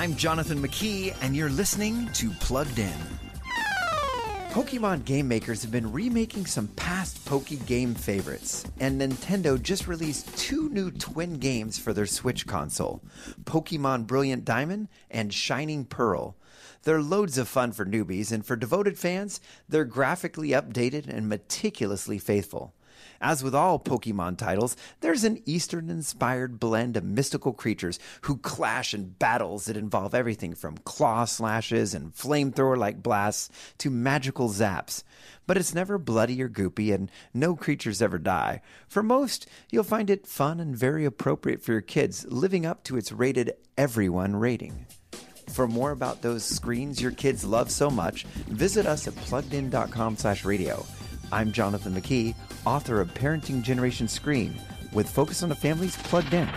I'm 0.00 0.16
Jonathan 0.16 0.62
McKee, 0.62 1.14
and 1.20 1.36
you're 1.36 1.50
listening 1.50 2.08
to 2.14 2.30
Plugged 2.40 2.78
In. 2.78 2.98
Pokemon 4.48 5.04
game 5.04 5.28
makers 5.28 5.60
have 5.60 5.70
been 5.70 5.92
remaking 5.92 6.46
some 6.46 6.68
past 6.68 7.22
Poke 7.26 7.50
game 7.66 7.94
favorites, 7.94 8.64
and 8.80 8.98
Nintendo 8.98 9.60
just 9.60 9.86
released 9.86 10.34
two 10.38 10.70
new 10.70 10.90
twin 10.90 11.34
games 11.34 11.78
for 11.78 11.92
their 11.92 12.06
Switch 12.06 12.46
console 12.46 13.02
Pokemon 13.44 14.06
Brilliant 14.06 14.46
Diamond 14.46 14.88
and 15.10 15.34
Shining 15.34 15.84
Pearl. 15.84 16.34
They're 16.84 17.02
loads 17.02 17.36
of 17.36 17.46
fun 17.46 17.72
for 17.72 17.84
newbies, 17.84 18.32
and 18.32 18.42
for 18.42 18.56
devoted 18.56 18.98
fans, 18.98 19.38
they're 19.68 19.84
graphically 19.84 20.48
updated 20.52 21.08
and 21.08 21.28
meticulously 21.28 22.18
faithful. 22.18 22.72
As 23.20 23.42
with 23.42 23.54
all 23.54 23.78
Pokemon 23.78 24.38
titles, 24.38 24.76
there's 25.00 25.24
an 25.24 25.42
Eastern 25.44 25.90
inspired 25.90 26.58
blend 26.58 26.96
of 26.96 27.04
mystical 27.04 27.52
creatures 27.52 27.98
who 28.22 28.38
clash 28.38 28.94
in 28.94 29.10
battles 29.10 29.66
that 29.66 29.76
involve 29.76 30.14
everything 30.14 30.54
from 30.54 30.78
claw 30.78 31.24
slashes 31.24 31.94
and 31.94 32.14
flamethrower 32.14 32.76
like 32.76 33.02
blasts 33.02 33.50
to 33.78 33.90
magical 33.90 34.48
zaps. 34.48 35.02
But 35.46 35.56
it's 35.56 35.74
never 35.74 35.98
bloody 35.98 36.40
or 36.42 36.48
goopy, 36.48 36.94
and 36.94 37.10
no 37.34 37.56
creatures 37.56 38.00
ever 38.00 38.18
die. 38.18 38.62
For 38.88 39.02
most, 39.02 39.46
you'll 39.70 39.84
find 39.84 40.08
it 40.08 40.26
fun 40.26 40.60
and 40.60 40.76
very 40.76 41.04
appropriate 41.04 41.62
for 41.62 41.72
your 41.72 41.80
kids, 41.80 42.24
living 42.28 42.64
up 42.64 42.84
to 42.84 42.96
its 42.96 43.12
rated 43.12 43.52
everyone 43.76 44.36
rating. 44.36 44.86
For 45.48 45.66
more 45.66 45.90
about 45.90 46.22
those 46.22 46.44
screens 46.44 47.02
your 47.02 47.10
kids 47.10 47.44
love 47.44 47.70
so 47.70 47.90
much, 47.90 48.24
visit 48.48 48.86
us 48.86 49.08
at 49.08 49.14
pluggedin.com 49.14 50.16
slash 50.16 50.44
radio. 50.44 50.86
I'm 51.32 51.52
Jonathan 51.52 51.94
McKee, 51.94 52.34
author 52.66 53.00
of 53.00 53.14
Parenting 53.14 53.62
Generation 53.62 54.08
Screen, 54.08 54.60
with 54.92 55.08
Focus 55.08 55.44
on 55.44 55.48
the 55.48 55.54
Families 55.54 55.96
Plugged 55.96 56.34
In. 56.34 56.48